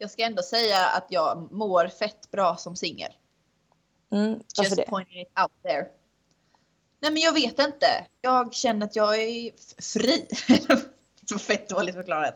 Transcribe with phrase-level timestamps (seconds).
[0.00, 3.12] jag ska ändå säga att jag mår fett bra som singel.
[4.12, 4.84] Mm, Just det?
[4.88, 5.86] pointing it out there.
[7.00, 8.06] Nej men jag vet inte.
[8.20, 9.52] Jag känner att jag är
[9.82, 10.26] fri.
[11.20, 12.34] det var fett dåligt förklarat.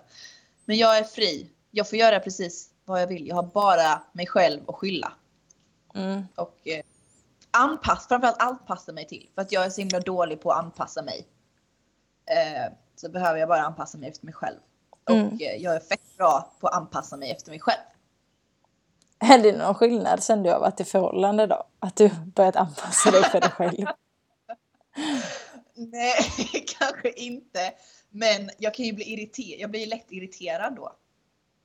[0.65, 1.51] Men jag är fri.
[1.71, 3.29] Jag får göra precis vad jag vill.
[3.29, 5.13] Jag har bara mig själv att skylla.
[5.95, 6.23] Mm.
[6.35, 6.85] Och eh,
[7.51, 9.29] anpass, framförallt anpassa mig till.
[9.35, 11.27] För att jag är så himla dålig på att anpassa mig.
[12.27, 14.59] Eh, så behöver jag bara anpassa mig efter mig själv.
[15.11, 15.27] Mm.
[15.27, 17.81] Och eh, jag är fett bra på att anpassa mig efter mig själv.
[19.19, 21.67] Är det någon skillnad sen du har varit i förhållande då?
[21.79, 23.87] Att du börjat anpassa dig för dig själv?
[25.75, 26.15] Nej,
[26.79, 27.73] kanske inte.
[28.11, 29.61] Men jag kan ju bli irriterad.
[29.61, 30.93] Jag blir lätt irriterad då.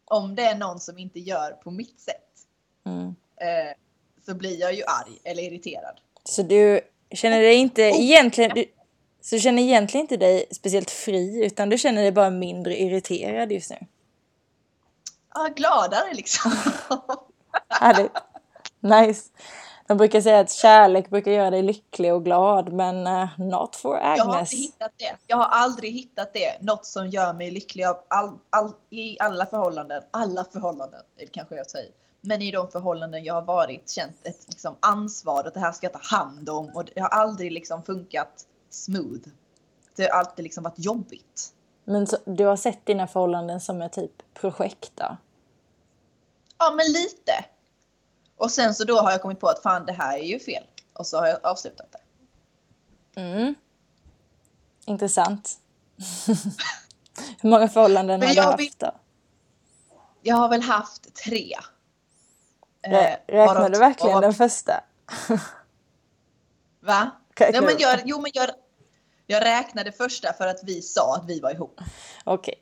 [0.06, 2.30] Om det är någon som inte gör på mitt sätt.
[2.86, 3.08] Mm.
[3.38, 3.76] Eh,
[4.26, 6.00] så blir jag ju arg eller irriterad.
[6.24, 6.82] Så du
[7.12, 8.52] känner dig inte egentligen...
[8.56, 8.66] Du,
[9.22, 13.52] så du känner egentligen inte dig speciellt fri utan du känner dig bara mindre irriterad
[13.52, 13.78] just nu?
[15.34, 16.52] Ja, gladare liksom.
[17.70, 18.12] Härligt.
[18.80, 19.30] Nice.
[19.88, 23.96] De brukar säga att kärlek brukar göra dig lycklig och glad men uh, not for
[23.96, 24.54] Jag har Agnes.
[24.54, 25.16] inte hittat det.
[25.28, 26.62] Jag har aldrig hittat det.
[26.62, 30.04] Något som gör mig lycklig av all, all, i alla förhållanden.
[30.12, 31.00] Alla förhållanden,
[31.32, 31.92] kanske jag säger.
[32.22, 35.86] Men i de förhållanden jag har varit känt ett liksom, ansvar att det här ska
[35.86, 39.22] jag ta hand om och det har aldrig liksom funkat smooth.
[39.96, 41.54] Det har alltid liksom varit jobbigt.
[41.84, 45.18] Men så, du har sett dina förhållanden som ett typ projekt då?
[46.58, 47.46] Ja, men lite.
[48.38, 50.64] Och sen så då har jag kommit på att fan det här är ju fel.
[50.94, 52.02] Och så har jag avslutat det.
[53.22, 53.56] Mm.
[54.86, 55.60] Intressant.
[57.42, 58.92] Hur många förhållanden har du haft vill- då?
[60.22, 61.56] Jag har väl haft tre.
[62.82, 64.84] Eh, Rä- Räknar du verkligen den första?
[66.80, 67.12] Va?
[67.40, 68.50] Nej, men jag, jo, men jag,
[69.28, 71.80] jag räknade första för att vi sa att vi var ihop.
[72.24, 72.56] Okej.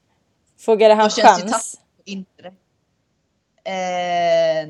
[0.59, 1.79] Frågade han chans?
[2.05, 2.53] inte det.
[3.71, 4.67] Eh,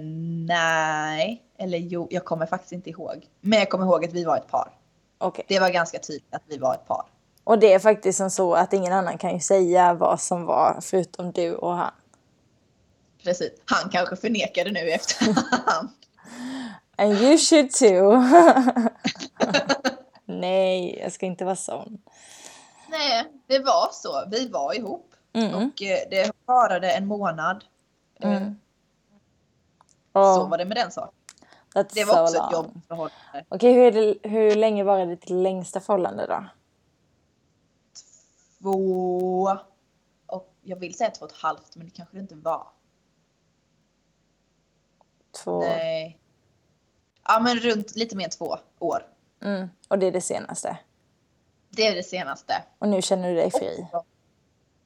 [0.47, 3.27] nej, eller jo, jag kommer faktiskt inte ihåg.
[3.41, 4.71] Men jag kommer ihåg att vi var ett par.
[5.17, 5.45] Okej.
[5.47, 7.05] Det var ganska tydligt att vi var ett par.
[7.43, 10.79] Och det är faktiskt som så att ingen annan kan ju säga vad som var
[10.81, 11.91] förutom du och han.
[13.23, 13.51] Precis.
[13.65, 15.89] Han kanske förnekade nu i efterhand.
[16.95, 18.11] And you should too.
[21.07, 22.01] Jag ska inte vara sån.
[22.89, 24.23] nej, det var så.
[24.31, 25.13] Vi var ihop.
[25.33, 25.55] Mm.
[25.55, 27.63] Och eh, det varade en månad.
[28.19, 28.55] Eh, Mm.
[30.13, 31.13] Så Oh, var det med den saken.
[31.75, 32.65] that's Det var so också ett long.
[32.65, 33.45] jobbförhållande.
[33.49, 36.45] Okej, hur, är det- hur länge var det ditt längsta förhållande då?
[38.61, 39.57] Två...
[40.25, 42.67] Och jag vill säga två och ett halvt, men det kanske det inte var.
[45.43, 45.59] Två?
[45.59, 46.19] Nej.
[47.27, 49.05] Ja, men runt lite mer än två år.
[49.41, 49.69] Mm.
[49.87, 50.77] Och det är det senaste?
[51.77, 52.63] Det är det senaste.
[52.79, 53.87] Och nu känner du dig fri?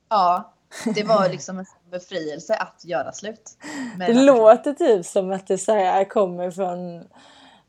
[0.10, 0.54] Ja,
[0.96, 3.58] det var liksom en befrielse att göra slut.
[3.98, 7.08] Det låter typ som att det så här kommer från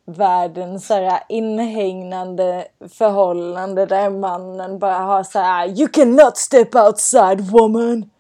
[0.04, 7.40] världens så här inhägnande förhållande där mannen bara har så här You cannot step outside
[7.40, 8.10] woman!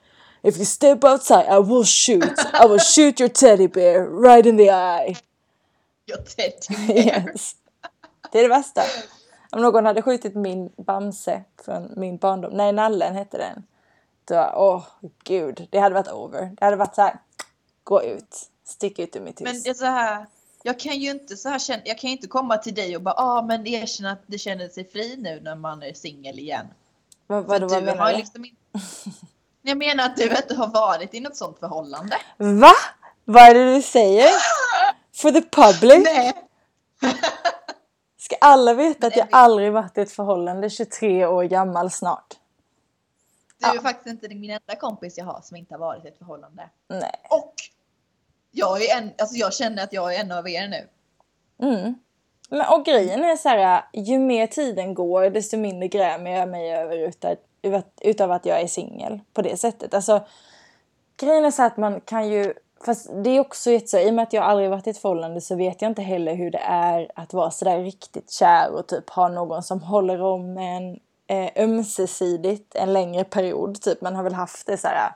[0.42, 2.38] If you step outside I will shoot!
[2.64, 5.16] I will shoot your teddy bear right in the eye!
[6.04, 7.30] Jag tänkte mer.
[7.30, 7.52] Yes.
[8.32, 8.82] Det är det värsta.
[9.52, 13.62] Om någon hade skjutit min Bamse från min barndom, nej Nallen hette den.
[14.24, 14.84] Då, åh
[15.24, 16.50] gud, det hade varit over.
[16.58, 17.18] Det hade varit så här,
[17.84, 19.44] gå ut, stick ut ur mitt hus.
[19.52, 20.26] Men det är så här,
[20.62, 23.42] jag kan ju inte så här jag kan inte komma till dig och bara ah,
[23.42, 26.66] men erkänna att det känner sig fri nu när man är singel igen.
[27.26, 28.16] vad, vad, vad du menar du?
[28.16, 28.56] liksom inte...
[29.62, 32.16] Jag menar att du inte har varit i något sånt förhållande.
[32.36, 32.72] Va?
[33.24, 34.28] Vad är det du säger?
[35.14, 36.04] For the public?
[36.04, 36.32] Nej.
[38.44, 42.34] Alla veta att jag aldrig varit i ett förhållande 23 år gammal snart?
[43.58, 43.80] Du är Ja.
[43.82, 46.70] faktiskt inte min enda kompis jag har som inte har varit i ett förhållande.
[46.88, 47.20] Nej.
[47.30, 47.54] Och
[48.50, 50.88] jag, är en, alltså jag känner att jag är en av er nu.
[51.68, 51.94] Mm.
[52.50, 56.74] Men, och grejen är så här, ju mer tiden går desto mindre grämer jag mig
[56.74, 57.36] över utav,
[58.00, 59.94] utav att jag är singel på det sättet.
[59.94, 60.26] Alltså,
[61.16, 64.02] grejen är så här att man kan ju, fast det är också jättesvårt.
[64.02, 66.34] i och med att jag aldrig varit i ett förhållande så vet jag inte heller
[66.34, 70.58] hur det är att vara sådär riktigt kär och typ ha någon som håller om
[70.58, 73.80] en eh, ömsesidigt en längre period.
[73.80, 75.12] Typ man har väl haft det så här äh,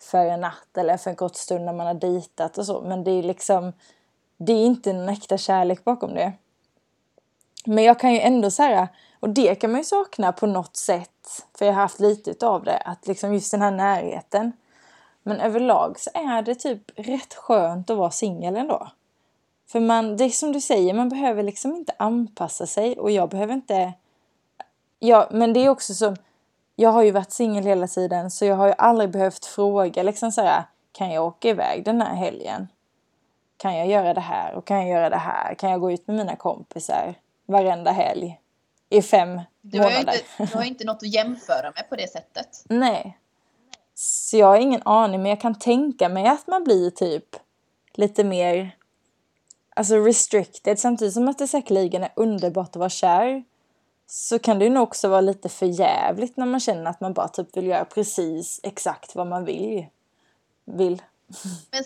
[0.00, 2.80] för en natt eller för en kort stund när man har dejtat och så.
[2.80, 3.72] Men det är liksom,
[4.36, 6.32] det är inte en äkta kärlek bakom det.
[7.66, 8.88] Men jag kan ju ändå säga, äh,
[9.20, 12.64] och det kan man ju sakna på något sätt, för jag har haft lite utav
[12.64, 14.52] det, att liksom just den här närheten.
[15.28, 18.88] Men överlag så är det typ rätt skönt att vara singel ändå.
[19.66, 23.28] För man, det är som du säger, man behöver liksom inte anpassa sig och jag
[23.28, 23.92] behöver inte...
[24.98, 26.16] Ja, men det är också som,
[26.76, 30.32] jag har ju varit singel hela tiden så jag har ju aldrig behövt fråga liksom
[30.32, 32.68] så här, kan jag åka iväg den här helgen?
[33.56, 35.54] Kan jag göra det här och kan jag göra det här?
[35.54, 37.14] Kan jag gå ut med mina kompisar
[37.46, 38.40] varenda helg
[38.88, 40.12] i fem Du har, månader?
[40.12, 42.64] inte, du har ju inte något att jämföra med på det sättet.
[42.68, 43.18] Nej.
[44.28, 47.36] Så jag har ingen aning, men jag kan tänka mig att man blir typ
[47.92, 48.76] lite mer
[49.76, 50.78] alltså restricted.
[50.78, 53.44] Samtidigt som att det säkerligen är underbart att vara kär
[54.06, 57.12] så kan det ju nog också vara lite för jävligt när man känner att man
[57.12, 59.86] bara typ vill göra precis exakt vad man vill.
[60.64, 61.02] vill.
[61.70, 61.84] Men,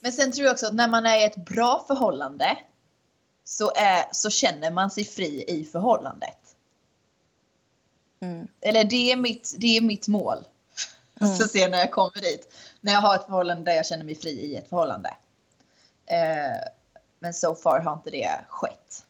[0.00, 2.58] men sen tror jag också att när man är i ett bra förhållande
[3.44, 6.56] så, är, så känner man sig fri i förhållandet.
[8.20, 8.48] Mm.
[8.60, 10.44] Eller det är mitt, det är mitt mål.
[11.20, 12.54] Så se när jag kommer dit.
[12.80, 15.08] När jag har ett förhållande där jag känner mig fri i ett förhållande.
[16.06, 16.68] Eh,
[17.18, 19.06] men so far har inte det skett.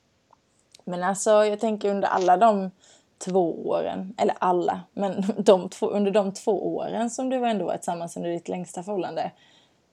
[0.84, 2.70] Men alltså jag tänker under alla de
[3.18, 7.64] två åren, eller alla, men de två, under de två åren som du var ändå
[7.64, 9.32] var tillsammans under ditt längsta förhållande.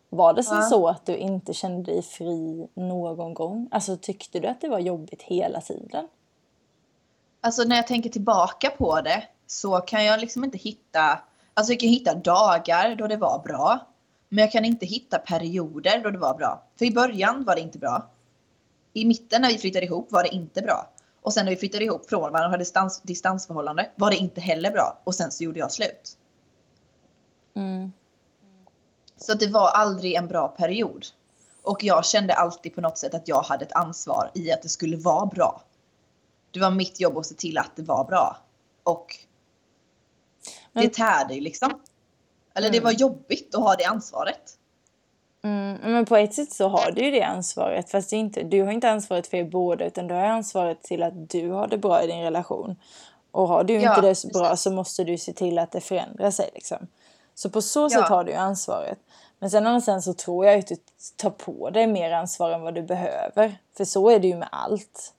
[0.09, 0.61] Var det Ja.
[0.61, 3.67] så att du inte kände dig fri någon gång?
[3.71, 6.07] Alltså tyckte du att det var jobbigt hela tiden?
[7.41, 11.19] Alltså när jag tänker tillbaka på det så kan jag liksom inte hitta,
[11.61, 13.79] alltså jag kan hitta dagar då det var bra.
[14.29, 16.63] Men jag kan inte hitta perioder då det var bra.
[16.79, 18.09] För i början var det inte bra.
[18.93, 20.89] I mitten när vi flyttade ihop var det inte bra.
[21.21, 24.41] Och sen när vi flyttade ihop från varandra och hade distans, distansförhållande var det inte
[24.41, 25.01] heller bra.
[25.03, 26.17] Och sen så gjorde jag slut.
[27.55, 27.91] Mm.
[29.17, 31.05] Så det var aldrig en bra period.
[31.63, 34.69] Och jag kände alltid på något sätt att jag hade ett ansvar i att det
[34.69, 35.61] skulle vara bra.
[36.51, 38.37] Det var mitt jobb att se till att det var bra.
[38.83, 39.17] Och
[40.73, 41.71] det tärde ju liksom.
[42.53, 42.83] Eller det Mm.
[42.83, 44.57] var jobbigt att ha det ansvaret.
[45.43, 47.89] Mm, men på ett sätt så har du ju det ansvaret.
[47.91, 51.03] Fast det inte, du har inte ansvaret för er båda utan du har ansvaret till
[51.03, 52.75] att du har det bra i din relation.
[53.31, 54.63] Och har du Ja, inte det så bra precis.
[54.63, 56.49] så måste du se till att det förändrar sig.
[56.53, 56.87] Liksom.
[57.35, 57.89] Så på så Ja.
[57.89, 58.97] sätt har du ju ansvaret.
[59.39, 60.75] Men sen, sen så tror jag att du
[61.17, 63.57] tar på dig mer ansvar än vad du behöver.
[63.77, 65.13] För så är det ju med allt.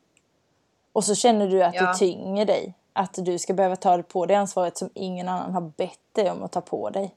[0.93, 1.87] Och så känner du att Ja.
[1.93, 2.75] det tynger dig.
[2.93, 6.43] Att du ska behöva ta på dig ansvaret som ingen annan har bett dig om
[6.43, 7.15] att ta på dig.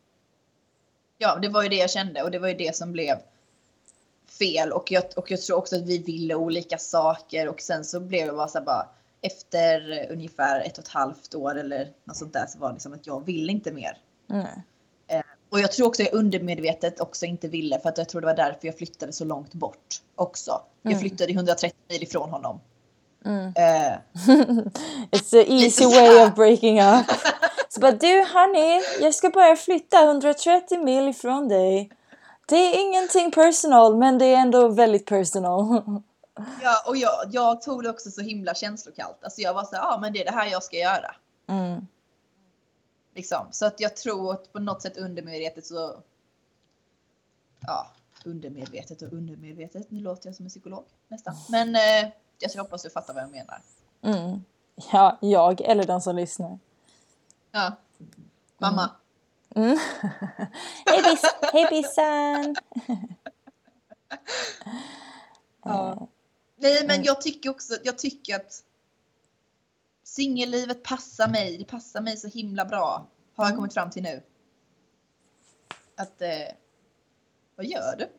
[1.18, 3.16] Ja, det var ju det jag kände och det var ju det som blev
[4.40, 4.72] fel.
[4.72, 8.28] Och jag, och jag tror också att vi ville olika saker och sen så blev
[8.28, 8.88] det bara så här bara
[9.22, 12.94] efter ungefär ett och ett halvt år eller något sånt där så var det liksom
[12.94, 13.98] att jag vill inte mer.
[14.30, 14.46] Mm.
[15.50, 18.36] Och jag tror också jag undermedvetet också inte ville för att jag tror det var
[18.36, 20.62] därför jag flyttade så långt bort också.
[20.82, 21.00] Jag Mm.
[21.02, 22.60] flyttade 130 mil ifrån honom.
[23.26, 23.54] Mm.
[23.56, 23.98] Eh,
[25.12, 27.06] It's the easy way of breaking up.
[27.70, 31.92] Så bara du honey, jag ska bara flytta 130 mil ifrån dig.
[32.46, 35.82] Det är ingenting personal men det är ändå väldigt personal.
[36.62, 39.24] ja, och jag, jag tog det också så himla känslokallt.
[39.24, 41.16] Alltså jag var så ja ah, men det är det här jag ska göra.
[41.48, 41.88] Mm.
[43.16, 43.48] Liksom.
[43.52, 45.96] Så att jag tror att på något sätt undermedvetet så...
[47.60, 47.88] Ja,
[48.26, 49.92] undermedvetet och undermedvetet.
[49.92, 51.36] Nu låter jag som en psykolog nästan.
[51.50, 53.62] Men eh, jag hoppas du fattar vad jag menar.
[54.02, 54.44] Mm.
[54.92, 56.60] Ja, jag eller den som lyssnar.
[57.52, 57.76] Ja.
[58.58, 58.90] Mamma.
[59.56, 59.78] Mm.
[60.86, 61.22] Hej bis,
[61.54, 62.56] hej bissan!
[65.68, 66.08] Ja.
[66.56, 68.64] Nej men jag tycker också, jag tycker att
[70.04, 71.58] singellivet passar mig.
[71.58, 73.08] Det passar mig så himla bra.
[73.36, 74.24] Har jag kommit fram till nu.
[75.96, 76.30] Att, eh,
[77.56, 78.10] vad gör du?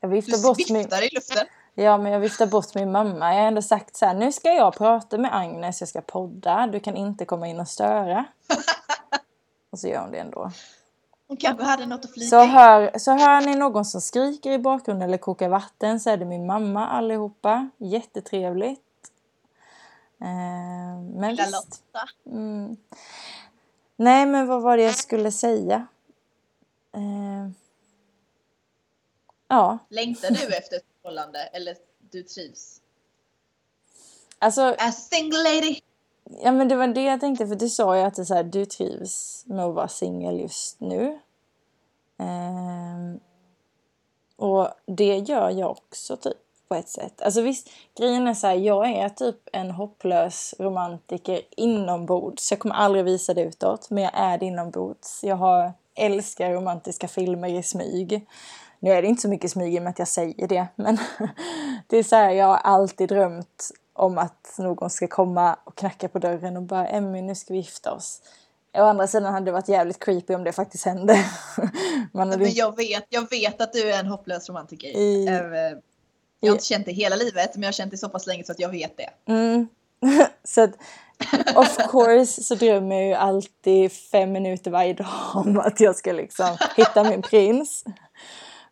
[0.00, 1.02] Jag Du viftar bort min...
[1.02, 1.46] i luften.
[1.78, 3.34] Ja, men jag viftar bort min mamma.
[3.34, 6.66] Jag har ändå sagt så här, nu ska jag prata med Agnes, jag ska podda,
[6.66, 8.24] du kan inte komma in och störa.
[9.70, 10.50] Och så gör hon det ändå.
[11.28, 14.58] Hon kanske hade något att flika Så hör, så hör ni någon som skriker i
[14.58, 17.70] bakgrunden eller kokar vatten så är det min mamma allihopa.
[17.76, 18.80] Jättetrevligt.
[20.20, 20.26] Eh,
[21.14, 21.52] men Lilla visst.
[21.52, 22.08] Lotta.
[22.26, 22.76] Mm.
[23.96, 25.86] Nej, men vad var det jag skulle säga?
[26.92, 27.50] Eh,
[29.48, 31.76] ja, Längtar du efter förhållande eller
[32.10, 32.80] du trivs?
[34.38, 35.80] alltså As single lady.
[36.42, 38.42] Ja men det var det jag tänkte för du sa ju att det så här,
[38.42, 41.18] du trivs med att vara singel just nu.
[42.18, 43.20] Ehm,
[44.36, 46.36] och det gör jag också typ
[46.68, 47.22] på ett sätt.
[47.22, 52.50] Alltså visst, grejen är så här, jag är typ en hopplös romantiker inombords.
[52.50, 55.24] Jag kommer aldrig visa det utåt, men jag är det inombords.
[55.24, 58.26] Jag har, älskar romantiska filmer i smyg.
[58.80, 60.98] Nu är det inte så mycket smyg med att jag säger det, men
[61.86, 66.08] det är så här, jag har alltid drömt om att någon ska komma och knacka
[66.08, 68.20] på dörren och bara Emmy nu ska vi gifta oss.
[68.78, 71.24] Å andra sidan hade det varit jävligt creepy om det faktiskt hände.
[72.12, 74.88] Man hade jag, vet, jag vet att du är en hopplös romantiker.
[74.88, 75.34] I- Eh,
[76.40, 78.44] Jag har inte känt det hela livet men jag har känt det så pass länge
[78.44, 79.32] så att jag vet det.
[79.32, 79.68] mm.
[80.44, 80.70] så att
[81.56, 86.12] of course så drömmer jag ju alltid fem minuter varje dag om att jag ska
[86.12, 87.84] liksom hitta min prins.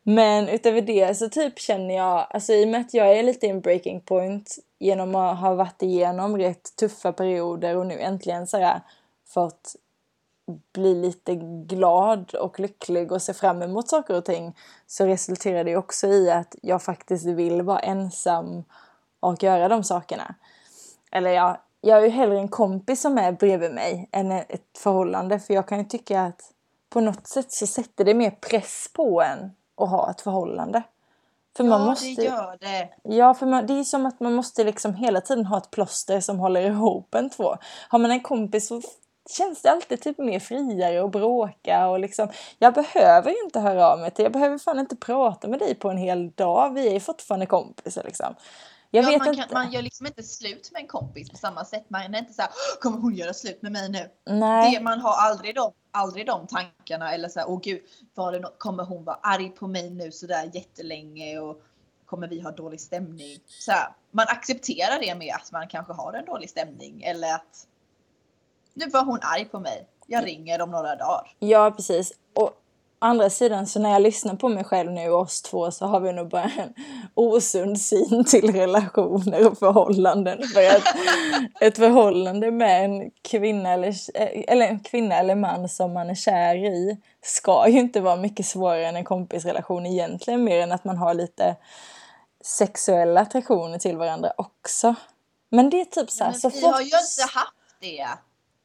[0.07, 3.47] Men utöver det så typ känner jag, alltså i och med att jag är lite
[3.47, 8.47] i en breaking point genom att ha varit igenom rätt tuffa perioder och nu äntligen
[8.47, 8.81] så här
[9.27, 9.77] fått
[10.73, 11.35] bli lite
[11.67, 14.57] glad och lycklig och se fram emot saker och ting
[14.87, 18.65] så resulterar det också i att jag faktiskt vill vara ensam
[19.21, 20.35] och göra de sakerna.
[21.13, 25.39] Eller ja, jag är ju hellre en kompis som är bredvid mig än ett förhållande
[25.39, 26.41] för jag kan ju tycka att
[26.91, 30.83] på något sätt så sätter det mer press på en att ha ett förhållande.
[31.57, 32.89] För man ja, måste, det gör det.
[33.03, 36.21] Ja, för man, det är som att man måste liksom hela tiden ha ett plåster
[36.21, 37.57] som håller ihop en två.
[37.89, 38.83] Har man en kompis så
[39.31, 42.29] känns det alltid typ mer friare och bråka och liksom
[42.59, 45.91] jag behöver inte höra av mig till, jag behöver fan inte prata med dig på
[45.91, 48.35] en hel dag, vi är fortfarande kompisar liksom.
[48.95, 49.43] Jag ja, vet man, inte.
[49.43, 51.85] Kan, man gör liksom inte slut med en kompis på samma sätt.
[51.89, 54.11] Man är inte så här, kommer hon göra slut med mig nu?
[54.27, 54.75] Nej.
[54.75, 57.83] Det, man har aldrig de, aldrig de tankarna eller så här, åh gud,
[58.15, 61.63] var det något, kommer hon vara arg på mig nu så där jättelänge och
[62.07, 63.39] kommer vi ha dålig stämning?
[63.47, 67.67] Så här, man accepterar det med att man kanske har en dålig stämning eller att
[68.75, 69.87] nu var hon arg på mig.
[70.07, 71.37] Jag ringer om några dagar.
[71.39, 72.13] Ja, precis.
[72.35, 72.64] Och
[73.05, 76.13] andra sidan, så när jag lyssnar på mig själv nu oss två så har vi
[76.13, 76.75] nog bara en
[77.15, 80.43] osund syn till relationer och förhållanden.
[80.55, 80.83] För att
[81.61, 83.95] ett förhållande med en kvinna eller,
[84.51, 88.47] eller en kvinna eller man som man är kär i ska ju inte vara mycket
[88.47, 91.57] svårare än en kompisrelation egentligen, mer än att man har lite
[92.45, 94.95] sexuella attraktioner till varandra också.
[95.51, 98.09] Men det är typ så här, ja, så Vi har ju inte haft det.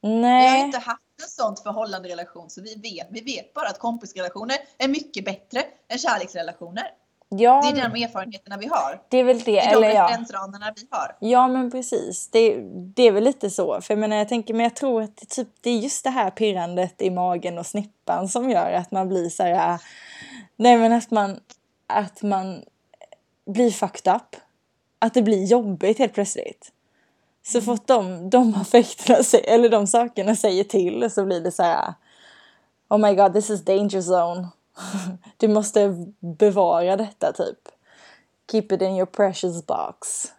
[0.01, 0.51] Nej.
[0.51, 3.79] Vi har inte haft en sånt förhållande relation så vi vet, vi vet bara att
[3.79, 6.91] kompisrelationer är mycket bättre än kärleksrelationer.
[7.31, 9.01] Ja, det är de erfarenheterna vi har.
[9.09, 9.51] Det är väl det.
[9.51, 10.73] Det är eller de referensramarna ja.
[10.75, 11.15] vi har.
[11.19, 12.27] Ja men precis.
[12.27, 12.59] Det,
[12.95, 13.81] det är väl lite så.
[13.81, 16.09] För jag menar jag tänker men jag tror att det, typ, det är just det
[16.09, 19.81] här pirrandet i magen och snippan som gör att man blir så här.
[20.55, 21.39] Nej men att man,
[21.87, 22.63] att man
[23.45, 24.35] blir fucked up.
[24.99, 26.71] Att det blir jobbigt helt plötsligt.
[27.43, 31.93] Så fort de, de affekterna, eller de sakerna säger till så blir det så här.
[32.89, 34.47] Oh my god, this is danger zone.
[35.37, 37.57] Du måste bevara detta typ.
[38.51, 40.31] Keep it in your precious box.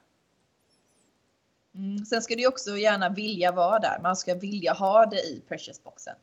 [1.74, 2.04] Mm.
[2.04, 3.98] Sen ska du också gärna vilja vara där.
[4.02, 6.14] Man ska vilja ha det i precious boxen.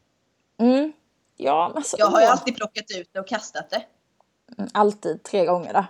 [0.57, 0.93] Mm.
[1.37, 3.85] Ja, alltså, jag har ju alltid plockat ut det och kastat det.
[4.57, 5.85] Mm, alltid, tre gånger då.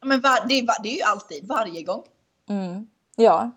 [0.06, 2.04] Men var, det, är, det är ju alltid, varje gång.
[2.48, 2.86] Mm.
[3.16, 3.50] Ja,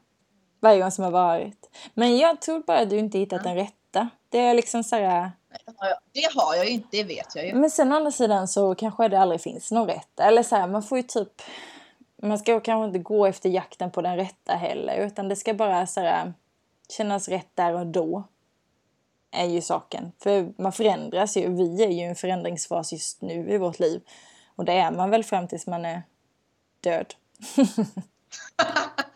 [0.60, 1.70] varje gång som har varit.
[1.94, 4.10] Men jag tror bara att du inte hittat den rätta.
[4.30, 5.32] Det är liksom så här...
[6.14, 7.54] Det har jag ju inte, det vet jag ju.
[7.54, 10.24] Men sen å andra sidan så kanske det aldrig finns någon rätta.
[10.24, 11.42] Eller så här, man får ju typ...
[12.22, 14.98] Man ska kanske inte gå efter jakten på den rätta heller.
[14.98, 16.34] Utan det ska bara så här,
[16.90, 18.24] kännas rätt där och då.
[19.32, 20.12] Är ju saken.
[20.20, 21.54] För man förändras ju.
[21.54, 24.02] Vi är ju i en förändringsfas just nu i vårt liv.
[24.56, 26.04] Och det är man väl fram tills man är
[26.82, 27.14] död.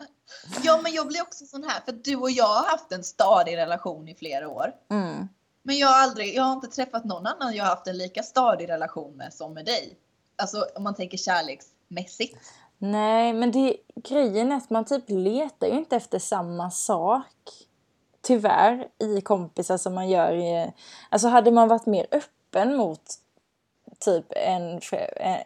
[0.62, 3.56] Ja, men jag blir också sån här, för du och jag har haft en stadig
[3.56, 4.72] relation i flera år.
[4.90, 5.28] Mm.
[5.62, 8.22] Men jag har aldrig, jag har inte träffat någon annan jag har haft en lika
[8.22, 9.96] stadig relation med som med dig.
[10.36, 12.38] Alltså om man tänker kärleksmässigt.
[12.78, 17.26] Nej, men det, grejen är att man typ letar ju inte efter samma sak.
[18.22, 20.72] Tyvärr, i kompisar som man gör i...
[21.08, 23.02] Alltså hade man varit mer öppen mot
[24.00, 24.80] typ en,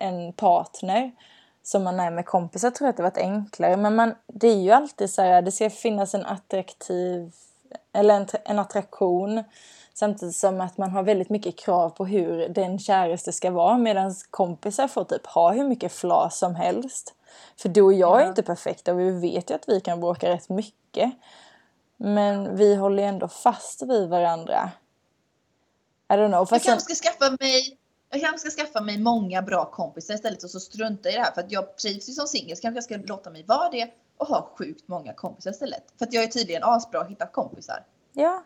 [0.00, 1.12] en partner
[1.68, 3.76] som man är med kompisar tror jag att det varit enklare.
[3.76, 7.32] Men man, det är ju alltid så här, det ska finnas en attraktiv,
[7.92, 9.44] eller en, en attraktion.
[9.94, 13.78] Samtidigt som att man har väldigt mycket krav på hur den käraste ska vara.
[13.78, 17.14] Medan kompisar får typ ha hur mycket flas som helst.
[17.56, 20.28] För du och jag är inte perfekta och vi vet ju att vi kan bråka
[20.28, 21.12] rätt mycket.
[21.96, 24.70] Men vi håller ju ändå fast vid varandra.
[26.08, 26.48] I don't know.
[26.50, 27.77] Du kanske ska skaffa mig
[28.10, 31.32] jag kanske ska skaffa mig många bra kompisar istället och så strunta i det här
[31.32, 33.90] för att jag trivs ju som singel så kanske jag ska låta mig vara det
[34.16, 35.84] och ha sjukt många kompisar istället.
[35.98, 37.84] För att jag är tydligen asbra att hitta kompisar.
[38.12, 38.42] Ja,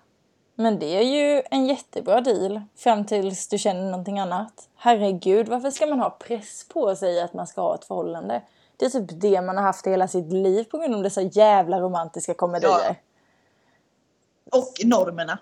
[0.55, 4.69] men det är ju en jättebra deal fram tills du känner någonting annat.
[4.77, 8.43] Herregud, varför ska man ha press på sig att man ska ha ett förhållande?
[8.77, 11.81] Det är typ det man har haft hela sitt liv på grund av dessa jävla
[11.81, 12.71] romantiska komedier.
[12.71, 14.59] Ja.
[14.59, 15.39] Och normerna.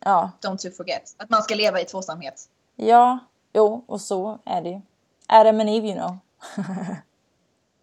[0.00, 0.30] Ja.
[0.40, 1.14] Don't you forget.
[1.16, 2.48] Att man ska leva i tvåsamhet.
[2.76, 3.18] Ja,
[3.52, 4.80] jo, och så är det ju.
[5.26, 6.18] Adam and Eve, you know.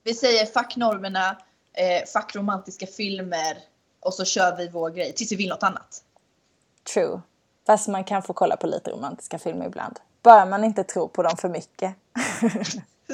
[0.03, 1.37] vi säger fuck normerna,
[1.73, 3.57] eh, fuck romantiska filmer
[3.99, 6.03] och så kör vi vår grej tills vi vill något annat.
[6.93, 7.21] True.
[7.65, 9.99] Fast man kan få kolla på lite romantiska filmer ibland.
[10.23, 11.95] Bara man inte tror på dem för mycket.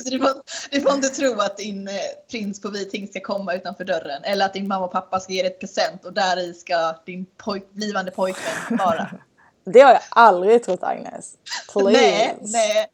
[0.03, 0.29] Så du, får,
[0.72, 1.93] du får inte tro att din eh,
[2.31, 4.24] prins på vit hingst ska komma utanför dörren.
[4.24, 6.95] Eller att din mamma och pappa ska ge dig ett present och där i ska
[7.05, 9.10] din pojk, blivande pojkvän vara.
[9.63, 11.34] Det har jag aldrig trott Agnes.
[11.74, 11.91] Please.
[11.91, 12.88] nej, nej.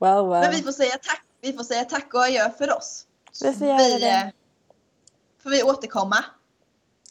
[0.00, 0.40] Well, well.
[0.40, 3.06] Men vi får säga tack, vi får säga tack och adjö för oss.
[3.42, 4.08] Vi får göra det.
[4.08, 4.28] eh,
[5.42, 6.24] får vi återkomma.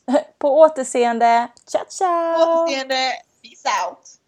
[0.39, 1.47] På återseende.
[1.67, 2.45] Ciao, ciao!
[2.45, 3.11] På återseende.
[3.41, 4.18] Peace out.